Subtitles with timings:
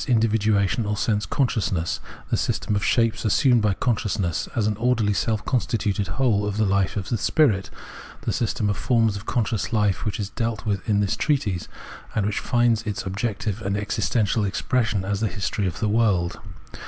[0.07, 1.99] 284 Phenomenology of Mind dividuation or sense consciousness,
[2.31, 6.65] the system of shapes assumed by consciousness, as an orderly self constituted whole of the
[6.65, 7.69] life of spirit,—
[8.21, 11.67] the system of forms of conscious hfe which is dealt with in this treatise,
[12.15, 16.39] and which finds its objective existential expression as the history of the world.